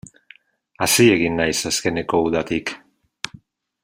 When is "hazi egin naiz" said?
0.85-1.59